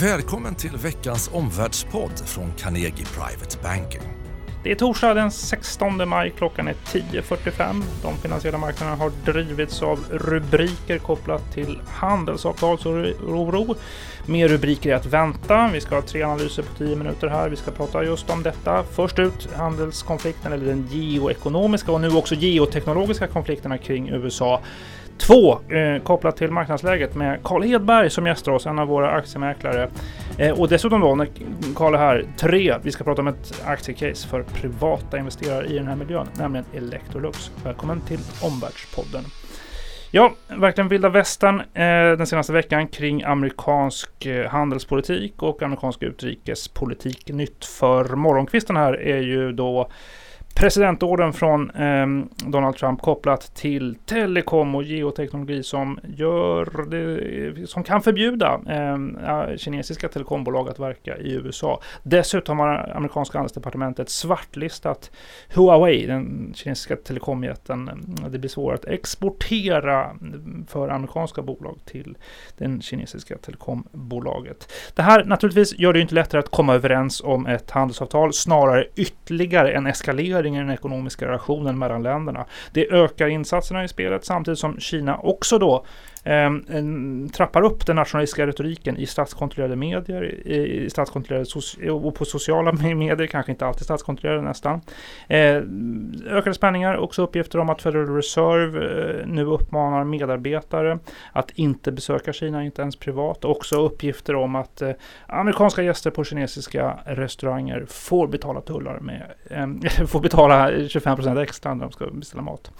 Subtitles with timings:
[0.00, 4.00] Välkommen till veckans omvärldspodd från Carnegie Private Banking.
[4.62, 7.82] Det är torsdag den 16 maj, klockan är 10.45.
[8.02, 13.74] De finansiella marknaderna har drivits av rubriker kopplat till handelsavtalsoro.
[14.26, 15.70] Mer rubriker är att vänta.
[15.72, 17.48] Vi ska ha tre analyser på 10 minuter här.
[17.48, 18.84] Vi ska prata just om detta.
[18.92, 24.62] Först ut handelskonflikten eller den geoekonomiska och nu också geoteknologiska konflikterna kring USA.
[25.18, 29.88] Två, eh, kopplat till marknadsläget med Carl Hedberg som gästar oss, en av våra aktiemäklare.
[30.38, 31.28] Eh, och dessutom då, när
[31.76, 35.86] Carl är här, tre, vi ska prata om ett aktiecase för privata investerare i den
[35.86, 37.50] här miljön, nämligen Electrolux.
[37.64, 39.24] Välkommen till Omvärldspodden.
[40.10, 47.28] Ja, verkligen vilda västern eh, den senaste veckan kring amerikansk eh, handelspolitik och amerikansk utrikespolitik.
[47.28, 49.88] Nytt för morgonkvisten här är ju då
[50.56, 52.06] presidentorden från eh,
[52.50, 60.08] Donald Trump kopplat till telekom och geoteknologi som gör det, som kan förbjuda eh, kinesiska
[60.08, 61.80] telekombolag att verka i USA.
[62.02, 65.10] Dessutom har amerikanska handelsdepartementet svartlistat
[65.54, 67.90] Huawei, den kinesiska telekomjätten.
[68.28, 70.16] Det blir svårare att exportera
[70.68, 72.16] för amerikanska bolag till
[72.58, 74.72] den kinesiska telekombolaget.
[74.94, 79.72] Det här naturligtvis gör det inte lättare att komma överens om ett handelsavtal, snarare ytterligare
[79.72, 82.46] en eskalering förändring i den ekonomiska relationen mellan länderna.
[82.72, 85.84] Det ökar insatserna i spelet samtidigt som Kina också då
[86.26, 92.72] Ehm, trappar upp den nationalistiska retoriken i statskontrollerade medier, i, i statskontrollerade och på sociala
[92.72, 94.80] medier, kanske inte alltid statskontrollerade nästan.
[95.28, 95.62] Eh,
[96.26, 100.98] ökade spänningar, också uppgifter om att Federal Reserve eh, nu uppmanar medarbetare
[101.32, 103.44] att inte besöka Kina, inte ens privat.
[103.44, 104.90] Också uppgifter om att eh,
[105.26, 111.74] amerikanska gäster på kinesiska restauranger får betala tullar med, eh, får betala 25 procent extra
[111.74, 112.70] när de ska beställa mat.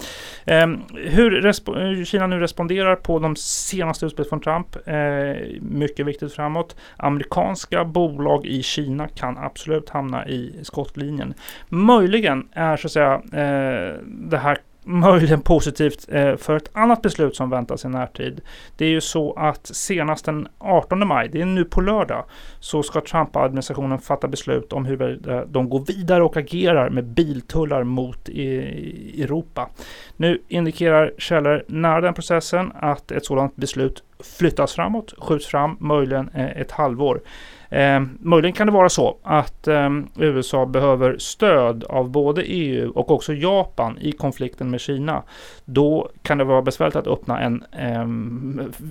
[0.44, 4.76] Ehm, hur Kina nu responderar på de senaste utspelet från Trump.
[4.88, 6.76] Eh, mycket viktigt framåt.
[6.96, 11.34] Amerikanska bolag i Kina kan absolut hamna i skottlinjen.
[11.68, 17.36] Möjligen är så att säga eh, det här möjligen positivt eh, för ett annat beslut
[17.36, 18.40] som väntas i närtid.
[18.76, 22.24] Det är ju så att senast den 18 maj, det är nu på lördag,
[22.60, 28.28] så ska Trump-administrationen fatta beslut om hur de går vidare och agerar med biltullar mot
[28.28, 29.68] Europa.
[30.16, 36.28] Nu indikerar källor nära den processen att ett sådant beslut flyttas framåt, skjuts fram möjligen
[36.34, 37.20] eh, ett halvår.
[37.68, 43.10] Eh, möjligen kan det vara så att eh, USA behöver stöd av både EU och
[43.10, 45.22] också Japan i konflikten med Kina.
[45.64, 48.06] Då kan det vara besvärligt att öppna en eh,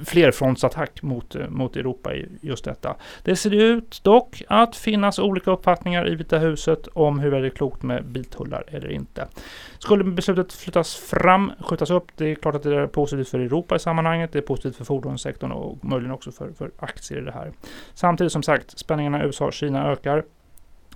[0.06, 2.96] flerfrontsattack mot, eh, mot Europa i just detta.
[3.24, 7.50] Det ser ut dock att finnas olika uppfattningar i Vita huset om hur det är
[7.50, 9.28] klokt med biltullar eller inte.
[9.80, 13.76] Skulle beslutet flyttas fram, skjutas upp, det är klart att det är positivt för Europa
[13.76, 17.32] i sammanhanget, det är positivt för fordonssektorn och möjligen också för, för aktier i det
[17.32, 17.52] här.
[17.94, 20.24] Samtidigt som sagt, spänningarna i USA och Kina ökar.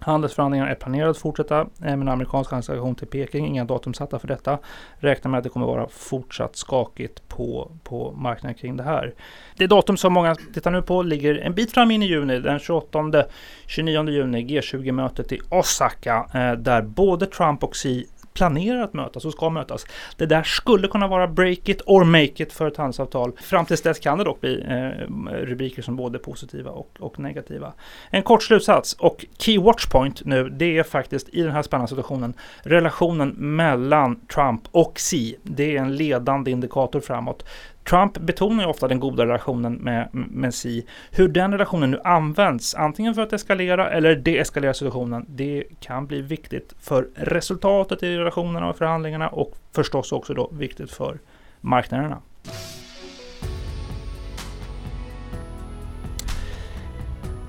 [0.01, 3.47] Handelsförhandlingarna är planerade att fortsätta med en amerikansk transaktion till Peking.
[3.47, 4.59] Inga datum satta för detta.
[4.97, 9.13] Räknar med att det kommer vara fortsatt skakigt på, på marknaden kring det här.
[9.57, 12.39] Det datum som många tittar nu på ligger en bit fram in i juni.
[12.39, 16.29] Den 28-29 juni G20-mötet i Osaka.
[16.33, 18.05] Eh, där både Trump och Xi
[18.39, 19.85] planerar att mötas och ska mötas.
[20.17, 23.31] Det där skulle kunna vara break it or make it för ett handelsavtal.
[23.41, 27.73] Fram tills dess kan det dock bli eh, rubriker som både positiva och, och, negativa.
[28.09, 32.33] En kort slutsats och key watchpoint nu, det är faktiskt i den här spännande situationen
[32.63, 35.35] relationen mellan Trump och Xi.
[35.43, 37.45] Det är en ledande indikator framåt.
[37.83, 40.85] Trump betonar ju ofta den goda relationen med, med Xi.
[41.11, 46.21] Hur den relationen nu används, antingen för att eskalera eller deeskalera situationen, det kan bli
[46.21, 51.19] viktigt för resultatet i relationerna och förhandlingarna och förstås också då viktigt för
[51.61, 52.21] marknaderna.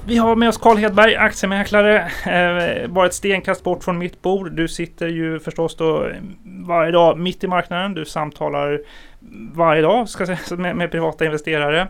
[0.07, 2.11] Vi har med oss Carl Hedberg, aktiemäklare.
[2.27, 4.53] Eh, bara ett stenkast bort från mitt bord.
[4.53, 6.11] Du sitter ju förstås då
[6.67, 7.95] varje dag mitt i marknaden.
[7.95, 8.81] Du samtalar
[9.55, 11.81] varje dag ska säga, med, med privata investerare.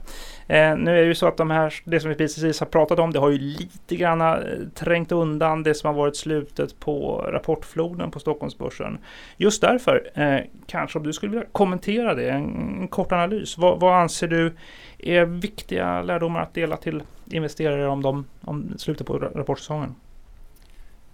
[0.47, 2.99] Eh, nu är det ju så att de här, det som vi precis har pratat
[2.99, 4.37] om, det har ju lite grann eh,
[4.75, 8.99] trängt undan det som har varit slutet på rapportfloden på Stockholmsbörsen.
[9.37, 13.59] Just därför, eh, kanske om du skulle vilja kommentera det, en, en kort analys.
[13.59, 14.57] Vad, vad, anser du
[14.99, 19.95] är viktiga lärdomar att dela till investerare om, de, om slutet på rapportsäsongen?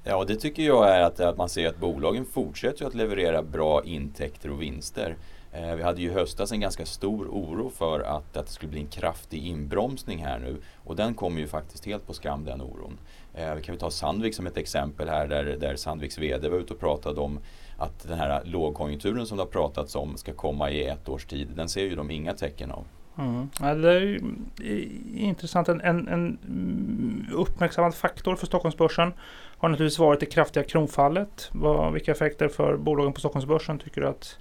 [0.05, 3.85] Ja, det tycker jag är att, att man ser att bolagen fortsätter att leverera bra
[3.85, 5.17] intäkter och vinster.
[5.57, 8.71] Eh, vi hade ju i höstas en ganska stor oro för att, att det skulle
[8.71, 12.61] bli en kraftig inbromsning här nu och den kommer ju faktiskt helt på skam den
[12.61, 12.99] oron.
[13.35, 16.59] Eh, vi kan vi ta Sandvik som ett exempel här där, där Sandviks VD var
[16.59, 17.39] ute och pratade om
[17.79, 21.49] att den här lågkonjunkturen som det har pratats om ska komma i ett års tid,
[21.55, 22.85] den ser ju de inga tecken av.
[23.19, 23.51] Mm.
[23.61, 24.21] Ja, det är
[24.65, 25.69] eh, intressant.
[25.69, 29.13] En, en, en uppmärksammad faktor för Stockholmsbörsen
[29.59, 31.51] har naturligtvis varit det kraftiga kronfallet.
[31.53, 34.39] Vad, vilka effekter för bolagen på Stockholmsbörsen tycker du att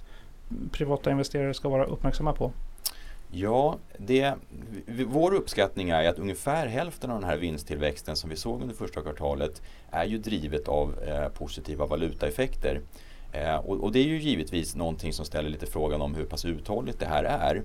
[0.72, 2.52] privata investerare ska vara uppmärksamma på?
[3.30, 4.34] Ja, det,
[5.06, 9.02] vår uppskattning är att ungefär hälften av den här vinsttillväxten som vi såg under första
[9.02, 12.80] kvartalet är ju drivet av eh, positiva valutaeffekter.
[13.32, 16.44] Eh, och, och, det är ju givetvis någonting som ställer lite frågan om hur pass
[16.44, 17.62] uthålligt det här är.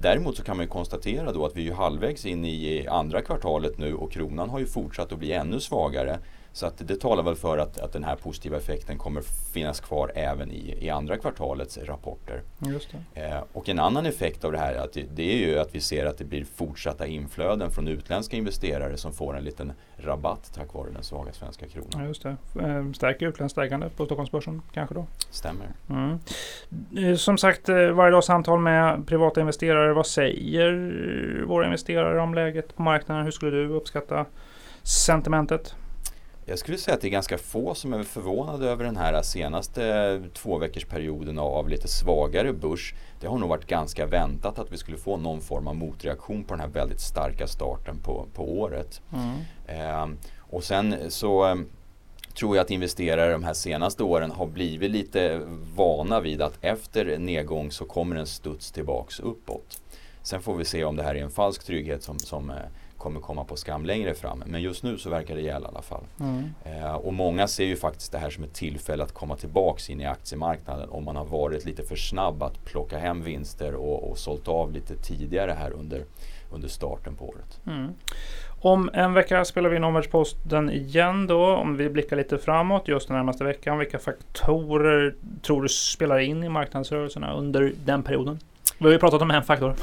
[0.00, 3.78] Däremot så kan man ju konstatera då att vi är halvvägs in i andra kvartalet
[3.78, 6.18] nu och kronan har ju fortsatt att bli ännu svagare.
[6.54, 9.20] Så att det talar väl för att, att den här positiva effekten kommer
[9.52, 12.42] finnas kvar även i, i andra kvartalets rapporter.
[13.14, 15.80] Eh, och en annan effekt av det här att det, det, är ju att vi
[15.80, 20.74] ser att det blir fortsatta inflöden från utländska investerare som får en liten rabatt tack
[20.74, 21.90] vare den svaga svenska kronan.
[21.92, 22.36] Ja, just det.
[22.60, 25.06] Eh, stärker utländskt ägande på Stockholmsbörsen kanske då?
[25.30, 25.66] Stämmer.
[25.90, 26.18] Mm.
[26.96, 29.92] Eh, som sagt, eh, varje dag samtal med privata investerare.
[29.92, 33.24] Vad säger våra investerare om läget på marknaden?
[33.24, 34.26] Hur skulle du uppskatta
[34.82, 35.74] sentimentet?
[36.46, 40.22] Jag skulle säga att det är ganska få som är förvånade över den här senaste
[40.32, 42.94] två veckors perioden av lite svagare börs.
[43.20, 46.54] Det har nog varit ganska väntat att vi skulle få någon form av motreaktion på
[46.54, 49.00] den här väldigt starka starten på, på året.
[49.12, 49.34] Mm.
[49.66, 51.56] Eh, och sen så eh,
[52.34, 55.40] tror jag att investerare de här senaste åren har blivit lite
[55.76, 59.80] vana vid att efter nedgång så kommer en studs tillbaks uppåt.
[60.22, 62.56] Sen får vi se om det här är en falsk trygghet som, som eh,
[63.04, 64.42] kommer komma på skam längre fram.
[64.46, 66.04] Men just nu så verkar det gälla i alla fall.
[66.20, 66.54] Mm.
[66.64, 70.00] Eh, och många ser ju faktiskt det här som ett tillfälle att komma tillbaks in
[70.00, 74.18] i aktiemarknaden om man har varit lite för snabb att plocka hem vinster och, och
[74.18, 76.04] sålt av lite tidigare här under,
[76.52, 77.60] under starten på året.
[77.66, 77.92] Mm.
[78.60, 81.46] Om en vecka spelar vi in omvärldsposten igen då.
[81.46, 83.78] Om vi blickar lite framåt just den närmaste veckan.
[83.78, 88.38] Vilka faktorer tror du spelar in i marknadsrörelserna under den perioden?
[88.78, 89.74] Vi har ju pratat om en faktor.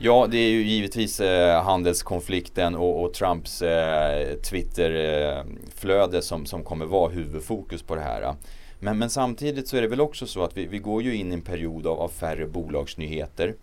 [0.00, 6.64] Ja, det är ju givetvis eh, handelskonflikten och, och Trumps eh, Twitterflöde eh, som, som
[6.64, 8.34] kommer vara huvudfokus på det här.
[8.80, 11.30] Men, men samtidigt så är det väl också så att vi, vi går ju in
[11.30, 13.54] i en period av, av färre bolagsnyheter.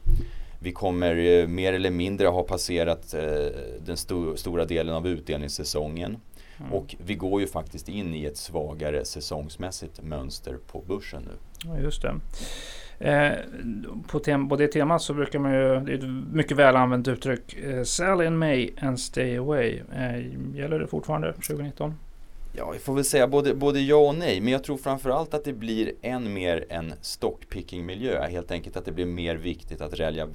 [0.59, 3.21] Vi kommer eh, mer eller mindre ha passerat eh,
[3.85, 6.17] den sto stora delen av utdelningssäsongen.
[6.59, 6.73] Mm.
[6.73, 11.37] Och vi går ju faktiskt in i ett svagare säsongsmässigt mönster på börsen nu.
[11.69, 12.15] Ja, just det.
[12.99, 13.31] Eh,
[14.07, 17.07] på, tem på det temat så brukar man ju, det är ett mycket väl använt
[17.07, 19.81] uttryck, eh, sell in May and stay away.
[19.95, 21.93] Eh, gäller det fortfarande 2019?
[22.57, 24.41] Ja, vi får väl säga både, både ja och nej.
[24.41, 28.27] Men jag tror framförallt att det blir än mer en stockpicking-miljö.
[28.27, 30.27] Helt enkelt att det blir mer viktigt att välja,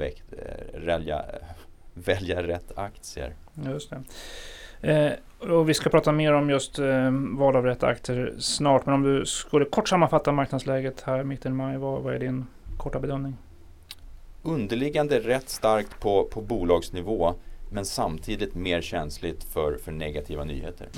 [0.74, 1.24] välja,
[1.94, 3.34] välja rätt aktier.
[3.66, 4.02] Just det.
[4.82, 8.86] Eh, och vi ska prata mer om just eh, val av rätt aktier snart.
[8.86, 11.76] Men om du skulle kort sammanfatta marknadsläget här mitten i maj.
[11.78, 12.46] Vad, vad är din
[12.78, 13.36] korta bedömning?
[14.42, 17.34] Underliggande rätt starkt på, på bolagsnivå
[17.72, 20.88] men samtidigt mer känsligt för, för negativa nyheter.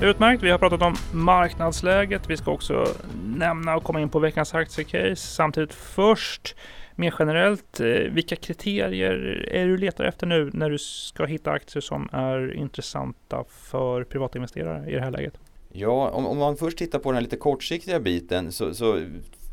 [0.00, 2.30] Utmärkt, vi har pratat om marknadsläget.
[2.30, 2.86] Vi ska också
[3.24, 5.16] nämna och komma in på veckans aktiecase.
[5.16, 6.56] Samtidigt först
[6.98, 11.80] mer generellt, eh, vilka kriterier är du letar efter nu när du ska hitta aktier
[11.80, 15.34] som är intressanta för privatinvesterare i det här läget?
[15.72, 19.00] Ja, om, om man först tittar på den lite kortsiktiga biten så, så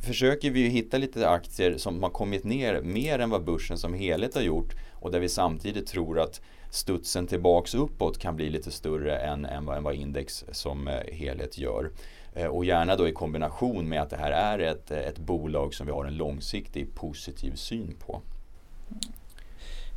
[0.06, 4.36] försöker vi hitta lite aktier som har kommit ner mer än vad börsen som helhet
[4.36, 6.42] har gjort och där vi samtidigt tror att
[6.72, 10.94] studsen tillbaks uppåt kan bli lite större än, än, vad, än vad index som eh,
[11.12, 11.92] helhet gör.
[12.36, 15.86] Eh, och gärna då i kombination med att det här är ett, ett bolag som
[15.86, 18.22] vi har en långsiktig positiv syn på.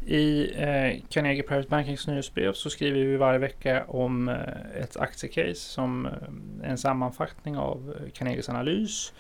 [0.07, 5.54] I eh, Carnegie Private Bankings nyhetsbrev så skriver vi varje vecka om eh, ett aktiecase
[5.54, 9.12] som eh, en sammanfattning av eh, Carnegies analys.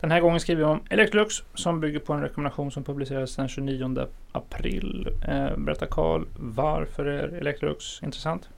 [0.00, 3.48] Den här gången skriver vi om Electrolux som bygger på en rekommendation som publicerades den
[3.48, 5.08] 29 april.
[5.28, 8.48] Eh, berätta Karl, varför är Electrolux intressant?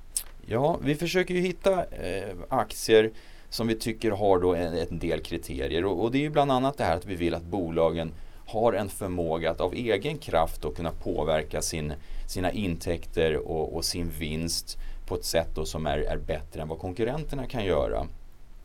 [0.47, 3.11] Ja, vi försöker ju hitta eh, aktier
[3.51, 6.53] som vi tycker har då en, en del kriterier och, och, det är ju bland
[6.53, 8.13] annat det här att vi vill att bolagen
[8.47, 11.93] har en förmåga att av egen kraft då kunna påverka sin,
[12.27, 16.69] sina intäkter och, och sin vinst på ett sätt då som är, är bättre än
[16.69, 18.07] vad konkurrenterna kan göra.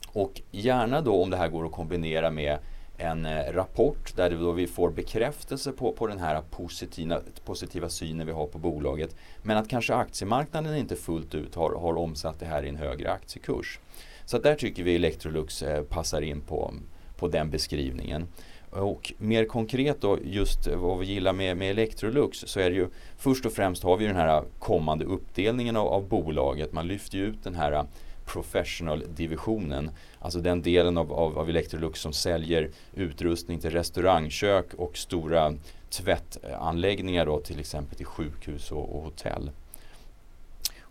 [0.07, 2.57] Och gärna då om det här går att kombinera med
[2.97, 8.27] en eh, rapport där då vi får bekräftelse på, på den här positiva, positiva synen
[8.27, 9.15] vi har på bolaget.
[9.43, 13.11] Men att kanske aktiemarknaden inte fullt ut har, har omsatt det här i en högre
[13.11, 13.79] aktiekurs.
[14.25, 16.73] Så där tycker vi Electrolux eh, passar in på,
[17.15, 18.27] på den beskrivningen.
[18.69, 22.87] Och mer konkret då, just vad vi gillar med, med Electrolux så är det ju
[23.17, 26.73] först och främst har vi den här kommande uppdelningen av, av bolaget.
[26.73, 27.85] Man lyfter ju ut den här
[28.25, 29.91] professional-divisionen.
[30.19, 35.53] Alltså den delen av, av, av, Electrolux som säljer utrustning till restaurangkök och stora
[35.89, 39.51] tvättanläggningar då, till exempel till sjukhus och, och hotell.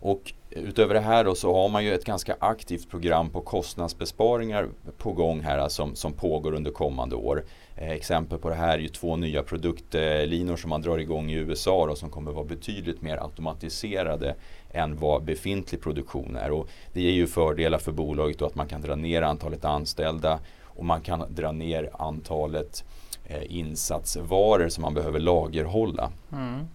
[0.05, 4.69] Och utöver det här då så har man ju ett ganska aktivt program på kostnadsbesparingar
[4.97, 7.43] på gång här alltså, som, som pågår under kommande år.
[7.75, 11.35] Eh, exempel på det här är ju två nya produktlinor som man drar igång i
[11.35, 14.35] USA och som kommer vara betydligt mer automatiserade
[14.71, 16.51] än vad befintlig produktion är.
[16.51, 20.39] Och det ger ju fördelar för bolaget då att man kan dra ner antalet anställda
[20.63, 22.83] och man kan dra ner antalet
[23.25, 26.11] eh, insatsvaror som man behöver lagerhålla.
[26.31, 26.67] Mm.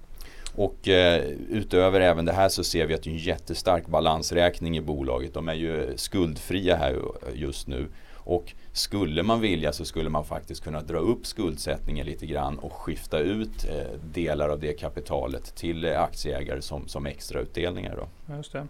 [0.59, 4.77] Och eh, utöver även det här så ser vi att det är en jättestark balansräkning
[4.77, 5.35] i bolaget.
[5.35, 6.97] De är ju skuldfria här
[7.35, 7.87] just nu.
[8.15, 12.73] Och skulle man vilja så skulle man faktiskt kunna dra upp skuldsättningen lite grann och
[12.73, 17.97] skifta ut eh, delar av det kapitalet till eh, aktieägare som, som extrautdelningar.
[17.97, 18.35] Då.
[18.37, 18.67] Just det.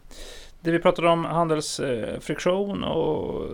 [0.61, 3.47] det vi pratade om handelsfriktion eh, och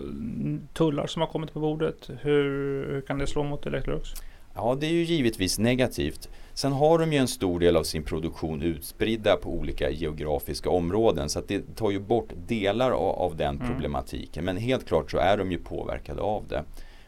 [0.73, 2.09] tullar som har kommit på bordet.
[2.21, 2.43] Hur,
[2.87, 4.09] hur kan det slå mot Electrolux?
[4.55, 6.29] Ja, det är ju givetvis negativt.
[6.53, 11.29] Sen har de ju en stor del av sin produktion utspridda på olika geografiska områden
[11.29, 13.67] så att det tar ju bort delar av, den mm.
[13.67, 14.45] problematiken.
[14.45, 16.63] Men helt klart så är de ju påverkade av det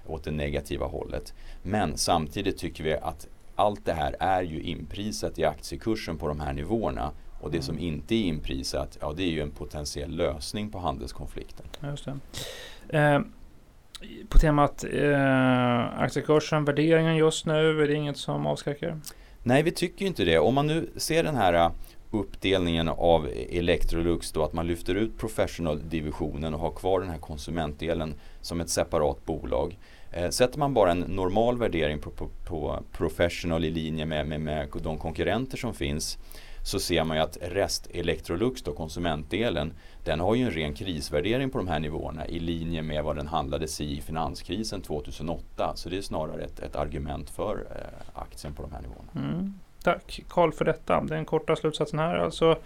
[0.07, 1.33] åt det negativa hållet.
[1.63, 6.39] Men samtidigt tycker vi att allt det här är ju inprisat i aktiekursen på de
[6.39, 7.11] här nivåerna.
[7.41, 7.65] Och det mm.
[7.65, 11.65] som inte är inprisat, ja det är ju en potentiell lösning på handelskonflikten.
[11.83, 12.97] Just det.
[12.97, 13.19] Eh,
[14.29, 18.99] på temat eh, aktiekursen, värderingen just nu, är det inget som avskräcker?
[19.43, 20.39] Nej, vi tycker inte det.
[20.39, 21.71] Om man nu ser den här eh,
[22.11, 28.13] uppdelningen av Electrolux då att man lyfter ut professional-divisionen och har kvar den här konsumentdelen
[28.41, 29.77] som ett separat bolag.
[30.17, 34.41] Eh, sätter man bara en normal värdering på, på, på professional i linje med, med,
[34.41, 36.17] med de konkurrenter som finns
[36.63, 41.49] så ser man ju att rest Electrolux, då, konsumentdelen, den har ju en ren krisvärdering
[41.49, 45.73] på de här nivåerna i linje med vad den handlades i finanskrisen 2008.
[45.75, 49.11] Så det är snarare ett, ett argument för eh, aktien på de här nivåerna.
[49.15, 49.53] Mm.
[49.83, 51.01] Tack Karl för detta.
[51.01, 52.57] Den korta slutsatsen här alltså.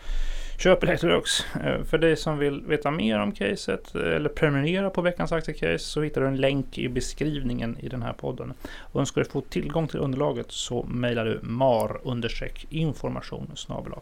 [0.61, 1.45] Köp Electrolux.
[1.55, 5.79] Eh, för dig som vill veta mer om caset eh, eller prenumerera på veckans aktiecase
[5.79, 8.53] så hittar du en länk i beskrivningen i den här podden.
[8.79, 13.47] Och önskar du få tillgång till underlaget så mejlar du mar-information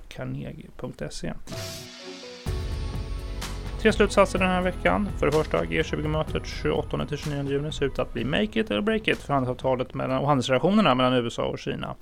[0.07, 1.33] carnegie.se.
[3.81, 5.09] Tre slutsatser den här veckan.
[5.17, 9.17] För det första, G20-mötet 28-29 juni ser ut att bli make it eller break it
[9.17, 11.95] för handelsavtalet mellan, och handelsrelationerna mellan USA och Kina.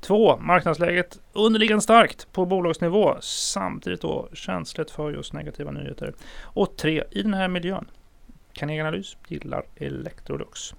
[0.00, 6.14] Två, marknadsläget underliggande starkt på bolagsnivå, samtidigt då känsligt för just negativa nyheter.
[6.42, 7.86] Och tre, i den här miljön
[8.52, 10.74] Carnegie Analys gillar Electrolux.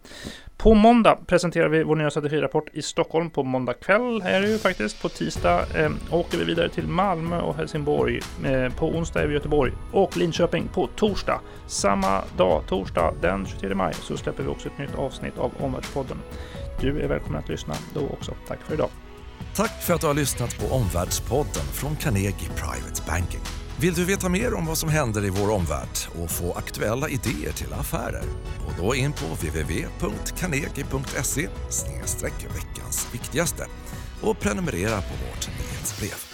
[0.58, 3.30] På måndag presenterar vi vår nya strategirapport i Stockholm.
[3.30, 5.02] På måndag kväll är det ju faktiskt.
[5.02, 8.20] På tisdag eh, åker vi vidare till Malmö och Helsingborg.
[8.46, 11.42] Eh, på onsdag är vi i Göteborg och Linköping på torsdag.
[11.68, 16.18] Samma dag, torsdag den 23 maj, så släpper vi också ett nytt avsnitt av Omvärldspodden.
[16.82, 18.34] Du är välkommen att lyssna då också.
[18.48, 18.90] Tack för idag.
[19.56, 23.63] Tack för att du har lyssnat på Omvärldspodden från Carnegie Private Banking.
[23.80, 27.52] Vill du veta mer om vad som händer i vår omvärld och få aktuella idéer
[27.52, 28.24] till affärer?
[28.66, 31.48] Gå då in på www.carnegie.se
[32.56, 33.68] veckans viktigaste
[34.22, 36.33] och prenumerera på vårt nyhetsbrev.